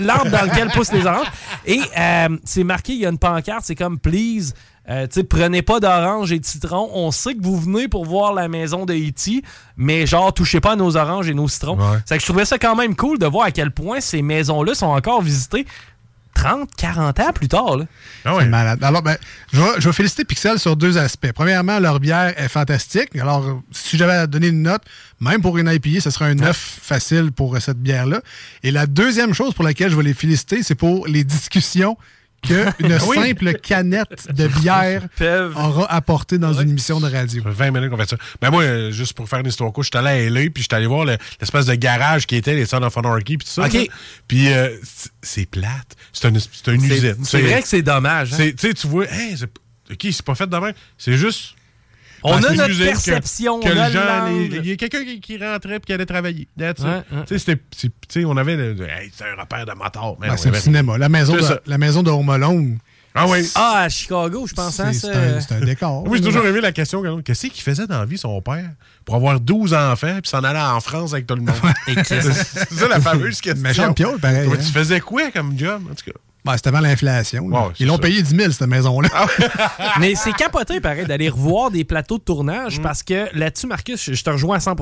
[0.01, 1.27] l'arbre dans lequel poussent les oranges.
[1.65, 4.53] Et euh, c'est marqué, il y a une pancarte, c'est comme Please,
[4.89, 6.89] euh, tu sais, prenez pas d'oranges et de citrons.
[6.93, 9.43] On sait que vous venez pour voir la maison de E.T.,
[9.77, 11.77] mais genre, touchez pas à nos oranges et nos citrons.
[11.77, 11.99] Ouais.
[12.05, 14.73] C'est que je trouvais ça quand même cool de voir à quel point ces maisons-là
[14.73, 15.67] sont encore visitées
[16.39, 17.77] 30, 40 ans plus tard.
[17.77, 17.85] Là.
[18.23, 18.35] Ah.
[18.39, 18.83] C'est malade.
[18.83, 19.17] Alors, ben,
[19.51, 21.31] je vais, je vais féliciter Pixel sur deux aspects.
[21.33, 23.15] Premièrement, leur bière est fantastique.
[23.15, 24.81] Alors, si j'avais à donner une note,
[25.19, 28.21] même pour une IPA, ce serait un 9 facile pour cette bière-là.
[28.63, 31.97] Et la deuxième chose pour laquelle je vais les féliciter, c'est pour les discussions
[32.41, 33.15] qu'une Oui.
[33.15, 35.03] simple canette de bière
[35.55, 37.43] aura apporté dans une émission de radio.
[37.43, 38.17] Ça fait 20 minutes qu'on fait ça.
[38.41, 40.75] Ben moi, euh, juste pour faire une histoire courte, j'étais allé à LA, puis j'étais
[40.75, 43.65] allé voir le- l'espèce de garage qui était les Sons of Anarchy, puis tout ça.
[43.65, 43.73] OK.
[43.73, 43.83] là.
[44.27, 44.69] Puis euh,
[45.21, 45.95] c'est- plate.
[46.13, 47.15] C'est une, c'est une usine.
[47.23, 48.33] c'est vrai que c'est dommage.
[48.33, 48.37] hein.
[48.37, 49.49] c'est- Tu sais, tu vois, hey, c'est
[49.91, 50.73] OK, c'est pas fait de même.
[50.97, 51.55] C'est juste...
[52.23, 54.65] On a notre que- perception, Que, on a les gens, le les- langue.
[54.65, 56.47] il y a quelqu'un qui, qui rentrait puis qui allait travailler.
[56.57, 56.73] Ouais, ouais.
[57.27, 59.73] Tu sais, c'était- c'est- tu sais, on avait le, le- hey, c'est un repère de
[59.73, 60.15] moteur.
[60.19, 60.97] Mais Ben, c'est le cinéma.
[60.97, 61.59] La maison, de, ça.
[61.65, 62.77] la maison de Home Alone,
[63.15, 63.49] Ah oui.
[63.55, 64.75] Ah, à Chicago, je pense.
[64.75, 65.07] c'est ça.
[65.11, 66.05] un, c'est un décor.
[66.05, 68.69] Moi, j'ai toujours aimé la question qu'est-ce qu'il faisait dans la vie, son père,
[69.03, 71.55] pour avoir 12 enfants puis s'en aller en France avec tout le monde?
[72.05, 73.63] c'est ça la fameuse question.
[73.63, 74.63] Méchante piole, pareil, Toi, hein.
[74.63, 76.17] Tu faisais quoi comme job, en tout cas?
[76.45, 77.49] Ben, c'était avant l'inflation.
[77.79, 79.09] Ils l'ont payé 10 000, cette maison-là.
[79.99, 82.25] Mais c'est capoté, pareil, d'aller revoir des plateaux de Mm.
[82.25, 84.75] tournage parce que là-dessus, Marcus, je, te rejoins à 100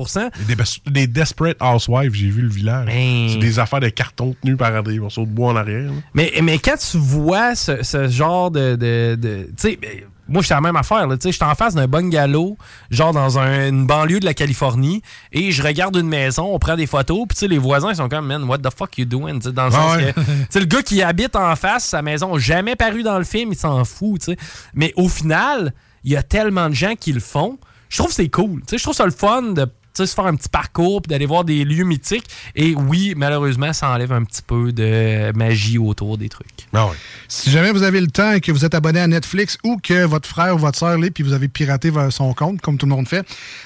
[0.47, 0.55] Des,
[0.91, 2.85] des Desperate Housewives, j'ai vu le village.
[2.85, 3.27] Ben.
[3.29, 5.83] C'est des affaires de carton tenus par des morceaux de bois en arrière.
[5.85, 5.91] là.
[6.13, 8.75] Mais, mais quand tu vois ce, ce genre de.
[8.75, 9.89] de, de- tu sais, ben,
[10.27, 11.07] moi, j'étais à la même affaire.
[11.21, 12.57] sais, J'étais en face d'un bungalow,
[12.89, 16.75] genre dans un- une banlieue de la Californie, et je regarde une maison, on prend
[16.75, 19.05] des photos, puis tu sais, les voisins ils sont comme, man, what the fuck you
[19.05, 19.39] doing?
[19.39, 20.13] Dans le sens ouais.
[20.53, 23.57] que, le gars qui habite en face, sa maison jamais paru dans le film, il
[23.57, 24.19] s'en fout.
[24.21, 24.37] tu sais.
[24.73, 27.57] Mais au final, il y a tellement de gens qui le font.
[27.89, 28.61] Je trouve que c'est cool.
[28.71, 31.25] Je trouve ça le fun de tu sais, se faire un petit parcours puis d'aller
[31.25, 32.25] voir des lieux mythiques.
[32.55, 36.47] Et oui, malheureusement, ça enlève un petit peu de magie autour des trucs.
[36.73, 36.89] Ah.
[37.27, 40.05] Si jamais vous avez le temps et que vous êtes abonné à Netflix ou que
[40.05, 42.85] votre frère ou votre soeur l'est puis vous avez piraté vers son compte, comme tout
[42.85, 43.25] le monde fait,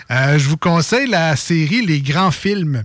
[0.09, 2.83] euh, je vous conseille la série Les Grands Films.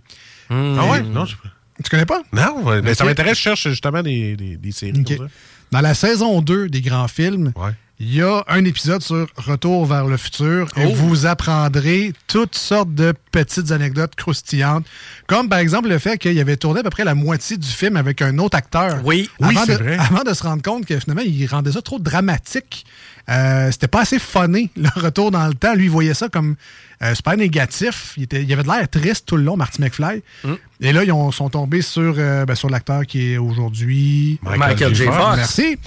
[0.50, 0.76] Hmm.
[0.78, 1.02] Ah ouais?
[1.02, 1.36] Non, je...
[1.84, 2.22] Tu connais pas?
[2.32, 5.16] non mais ça m'intéresse, je cherche justement des, des, des séries Ok.
[5.18, 5.34] comme ça.
[5.72, 7.72] Dans la saison 2 des Grands Films, Ouais.
[7.98, 10.92] Il y a un épisode sur Retour vers le futur et Oh.
[10.94, 14.84] vous apprendrez toutes sortes de petites anecdotes croustillantes,
[15.26, 17.96] comme par exemple le fait qu'il avait tourné à peu près la moitié du film
[17.96, 19.00] avec un autre acteur.
[19.04, 19.30] Oui.
[19.40, 19.96] avant Oui, c'est de, vrai.
[19.98, 22.84] Avant de se rendre compte que finalement, il rendait ça trop dramatique.
[23.30, 25.74] Euh, C'était pas assez funné, le retour dans le temps.
[25.74, 26.54] Lui, il voyait ça comme
[27.02, 28.12] euh, super négatif.
[28.18, 30.22] Il, était, il avait de l'air triste tout le long, Marty McFly.
[30.44, 30.52] Mm.
[30.82, 34.38] Et là, ils ont- sont tombés sur, euh, ben, sur l'acteur qui est aujourd'hui...
[34.42, 35.04] Michael J.
[35.04, 35.36] Fox.
[35.36, 35.78] Merci.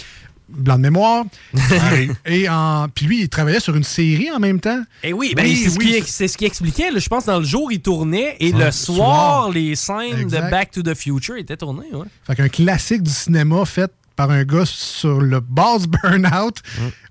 [0.51, 1.25] Blanc de mémoire.
[2.25, 4.81] Et en, puis lui, il travaillait sur une série en même temps.
[5.03, 6.91] Et oui, ben, Oui, c'est ce oui, qui- ce expliquait.
[6.91, 6.99] là.
[6.99, 8.95] je pense dans le jour, il tournait et Ouais, le soir,
[9.43, 9.51] soir.
[9.51, 10.45] les scènes Exact.
[10.45, 11.87] de Back to the Future étaient tournées.
[11.93, 12.05] Ouais.
[12.25, 16.57] Fait qu'un classique du cinéma fait par un gars sur le boss burnout.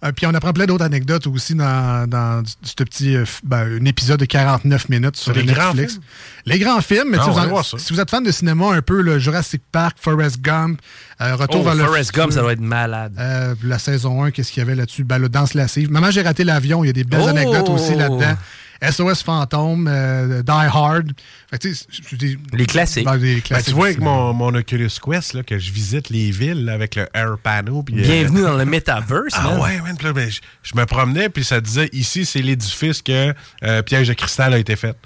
[0.04, 3.84] Euh, puis on apprend plein d'autres anecdotes aussi dans, dans ce petit euh, ben, un
[3.86, 6.00] épisode de 49 minutes sur Les Netflix.
[6.44, 7.08] Les grands films.
[7.08, 9.96] Mais Ah, si, vous en- si êtes fan de cinéma un peu, le Jurassic Park,
[9.98, 10.82] Forrest Gump,
[11.22, 13.14] euh, Retour Oh, vers le Forrest Gump, ça doit être malade.
[13.64, 15.04] la saison 1, qu'est-ce qu'il y avait là-dessus?
[15.04, 15.90] Ben, le danse lascive.
[15.90, 16.84] Maman, j'ai raté l'avion.
[16.84, 17.28] Il y a des belles Oh!
[17.28, 18.36] anecdotes aussi là-dedans.
[18.82, 21.12] SOS Fantôme, euh, Die Hard.
[21.50, 21.68] Fait
[22.16, 23.04] des- Les classiques.
[23.04, 26.30] ben, des Ben, tu vois, avec mon, mon Oculus Quest, là, que je visite les
[26.30, 27.72] villes là, avec le Air Panel.
[27.74, 29.34] euh, Bienvenue dans le metaverse.
[29.34, 29.60] Ah man.
[29.60, 33.02] ouais, man, puis là, ben, je, je me promenais, puis ça disait ici, c'est l'édifice
[33.02, 34.96] que euh, Piège de cristal a été fait.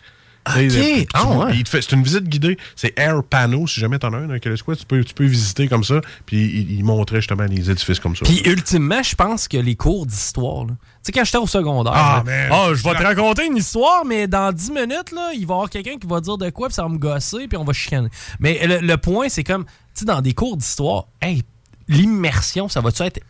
[1.15, 1.63] Ah ouais.
[1.67, 2.59] fait- C'est une visite guidée.
[2.75, 3.69] C'est Air Panel.
[3.69, 6.01] Si jamais t'en as un dans Quest, tu peux, tu peux visiter comme ça.
[6.27, 8.25] Puis il, il montrait justement les édifices comme ça.
[8.25, 12.23] Puis ultimement, je pense que les cours d'histoire, tu sais, quand j'étais au secondaire, Ah,
[12.27, 12.49] là.
[12.51, 15.57] Ah, je vais te raconter une histoire, mais dans 10 minutes, là, il va y
[15.57, 17.73] avoir quelqu'un qui va dire de quoi, puis ça va me gosser, puis on va
[17.73, 18.09] chicaner.
[18.41, 21.43] Mais le, le point, c'est comme, tu sais, dans des cours d'histoire, hey,
[21.89, 23.21] l'immersion, ça va-tu être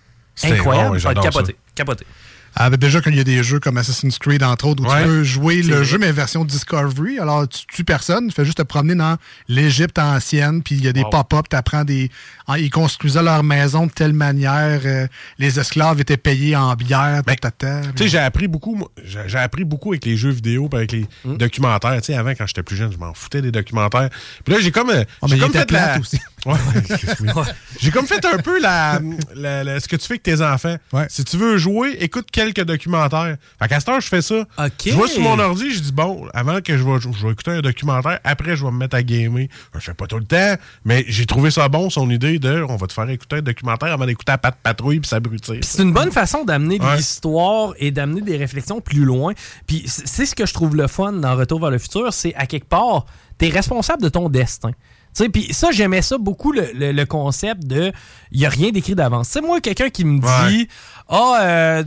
[0.43, 0.89] incroyable?
[0.89, 1.57] ah ouais, ça va être capoté?
[1.75, 2.07] Capoté.
[2.55, 4.87] Ah, ben déjà, quand il y a des jeux comme Assassin's Creed, entre autres, où
[4.91, 5.03] Ouais.
[5.03, 5.85] tu peux jouer le vrai.
[5.85, 7.19] jeu, mais version Discovery.
[7.19, 9.17] Alors, tu tues personne, tu fais juste te promener dans
[9.49, 11.11] l'Égypte ancienne, puis il y a des Wow.
[11.11, 12.11] pop-up, tu apprends des.
[12.59, 15.07] ils construisaient leur maison de telle manière, euh,
[15.39, 17.81] les esclaves étaient payés en bière, Ben, tatata.
[17.97, 21.07] Tu sais, j'ai appris beaucoup, j'ai appris beaucoup avec les jeux vidéo, puis avec les
[21.25, 21.37] Hmm.
[21.39, 22.01] documentaires.
[22.03, 24.11] Tu sais, avant, quand j'étais plus jeune, je m'en foutais des documentaires.
[24.45, 25.99] Puis là, j'ai comme, Oh, j'ai comme fait la...
[25.99, 26.19] aussi.
[26.45, 27.43] Ouais, oui.
[27.81, 28.99] J'ai comme fait un peu la,
[29.37, 30.77] la- la- ce que tu fais avec tes enfants.
[31.09, 33.37] Si tu veux jouer, écoute quelques documentaires.
[33.61, 34.45] Fait qu'à cette heure, je fais ça.
[34.85, 37.51] Je vois sur mon ordi, je dis bon, avant que je vais, je vais écouter
[37.53, 39.49] un documentaire, après je vais me mettre à gamer.
[39.75, 42.77] Je fais pas tout le temps, mais j'ai trouvé ça bon, son idée de on
[42.77, 45.57] va te faire écouter un documentaire avant d'écouter la patte patrouille puis s'abrutir.
[45.63, 46.97] C'est une bonne façon d'amener de Ouais.
[46.97, 49.33] l'histoire et d'amener des réflexions plus loin.
[49.67, 52.47] Puis c'est ce que je trouve le fun dans Retour vers le futur, c'est à
[52.47, 53.07] quelque part,
[53.39, 54.71] t'es responsable de ton destin.
[55.15, 57.93] Tu sais, puis ça, j'aimais ça beaucoup, le, le- le concept de
[58.31, 59.27] il n'y a rien d'écrit d'avance.
[59.29, 60.69] Tu sais, moi, quelqu'un qui me dit
[61.09, 61.85] Ah, euh,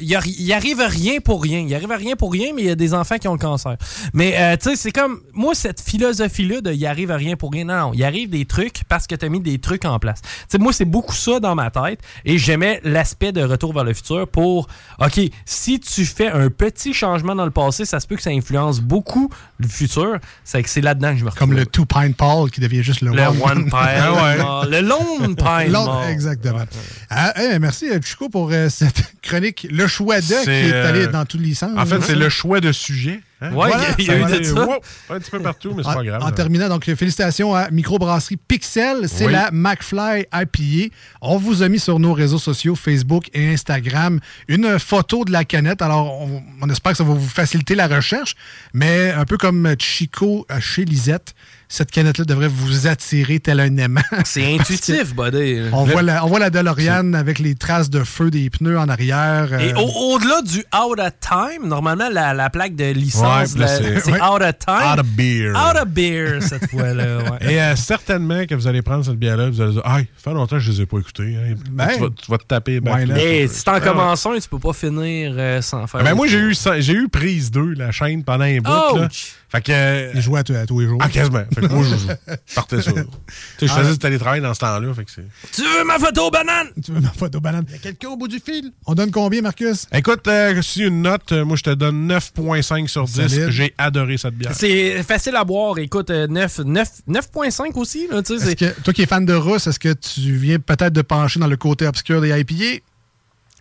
[0.00, 1.60] il il arrive rien pour rien.
[1.60, 3.76] Il arrive rien pour rien, mais il y a des enfants qui ont le cancer.
[4.12, 7.64] Mais euh, tu sais, c'est comme moi, cette philosophie-là de il arrive rien pour rien.
[7.64, 10.20] Non, non, il arrive des trucs parce que tu as mis des trucs en place.
[10.22, 13.84] Tu sais, moi, c'est beaucoup ça dans ma tête et j'aimais l'aspect de retour vers
[13.84, 14.68] le futur pour
[15.00, 18.30] OK, si tu fais un petit changement dans le passé, ça se peut que ça
[18.30, 20.18] influence beaucoup le futur.
[20.44, 21.48] C'est que c'est là-dedans que je me retrouve.
[21.48, 23.72] Comme le Two Pine Paul qui devient juste le, Le One Pine.
[23.80, 24.70] Ah ouais.
[24.70, 25.74] Le Lone Pine.
[26.10, 26.64] Exactement.
[27.10, 29.66] Ah, eh, merci, euh, Chico, pour euh, cette chronique.
[29.70, 31.70] Le choix de qui est allé euh, dans tous les sens.
[31.76, 33.20] En fait, c'est le choix de sujet.
[33.40, 33.52] hein?
[33.52, 34.54] Ouais, il y a- il y a eu de ça.
[34.66, 34.74] wow,
[35.10, 36.22] un petit peu partout, mais c'est pas grave.
[36.22, 36.32] en là.
[36.32, 39.08] terminant, donc félicitations à Microbrasserie Pixel.
[39.08, 39.32] C'est Oui.
[39.32, 40.94] la McFly IPA.
[41.20, 45.44] On vous a mis sur nos réseaux sociaux, Facebook et Instagram, une photo de la
[45.44, 45.82] canette.
[45.82, 48.34] Alors, on, on espère que ça va vous faciliter la recherche.
[48.72, 51.34] Mais un peu comme Chico euh, chez Lisette,
[51.68, 54.00] cette canette-là devrait vous attirer tel un aimant.
[54.24, 55.60] C'est intuitif, buddy.
[55.72, 58.88] On voit, la, on voit la DeLorean avec les traces de feu des pneus en
[58.88, 59.52] arrière.
[59.60, 63.60] Et euh, au- au-delà du out of time, normalement, la, la plaque de licence, Ouais,
[63.60, 64.20] là, c'est- ouais.
[64.22, 64.92] out of time.
[64.94, 65.50] Out of beer.
[65.52, 67.18] Out of beer, cette fois-là.
[67.18, 67.52] ouais.
[67.52, 70.34] Et euh, certainement que vous allez prendre cette bière-là, vous allez dire Ah, ça fait
[70.34, 71.36] longtemps que je les ai pas écoutés.
[71.36, 71.54] hein.
[71.70, 72.80] Ben, tu, vas, tu vas te taper.
[72.80, 73.12] ben, plus.
[73.12, 76.02] Mais si t'en commences un, tu peux pas finir euh, sans faire.
[76.02, 76.54] Ben, moi, j'ai eu,
[76.94, 78.96] eu prise 2, la chaîne, pendant un bout.
[78.98, 79.08] Là.
[79.50, 79.72] Fait que.
[79.72, 80.98] euh, il jouait à, tous- à tous les jours.
[81.02, 81.42] Ah, quasiment.
[81.54, 82.92] Fait que moi, je, je partais ça.
[82.92, 84.92] Tu sais, je faisais du télétravail dans ce temps-là.
[84.94, 85.24] Fait que c'est.
[85.52, 86.66] Tu veux ma photo banane?
[86.84, 87.64] Tu veux ma photo banane?
[87.68, 88.72] Il y a quelqu'un au bout du fil.
[88.86, 89.86] On donne combien, Marcus?
[89.92, 93.12] Écoute, euh, si une note, euh, moi, je te donne 9,5 sur 10.
[93.28, 93.50] Solide.
[93.50, 94.52] J'ai adoré cette bière.
[94.54, 95.78] C'est facile à boire.
[95.78, 98.06] Écoute, euh, 9 9 9.5 aussi.
[98.10, 100.32] Là, tu sais, Est-ce c'est- que, toi qui es fan de russe, est-ce que tu
[100.36, 102.82] viens peut-être de pencher dans le côté obscur des IPA?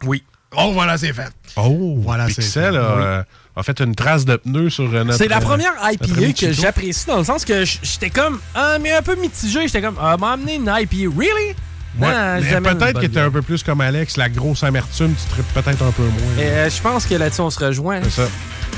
[0.04, 0.24] Oui.
[0.56, 1.30] Oh, voilà, c'est fait.
[1.58, 2.60] Oh, Voilà, c'est ça.
[2.62, 3.24] euh,
[3.58, 5.18] a fait une trace de pneu sur euh, notre.
[5.18, 8.78] C'est la euh, première IPA ami que j'apprécie dans le sens que j'étais comme, ah,
[8.80, 9.62] mais un peu mitigé.
[9.64, 11.12] J'étais comme, ah, m'a amené une IPA.
[11.18, 11.56] Really?
[12.00, 13.26] Ouais, peut-être était bière.
[13.26, 16.34] un peu plus comme Alex, la grosse amertume, tu tripes peut-être un peu moins.
[16.40, 18.02] Euh, je pense que là-dessus, on se rejoint.
[18.04, 18.30] C'est ça.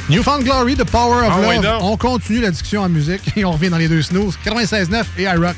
[0.09, 1.79] Newfound Glory, The Power of Ah, ouais, Love.
[1.81, 4.37] On continue la discussion en musique et on revient dans les deux snooze.
[4.45, 5.57] 96.9 et iRock.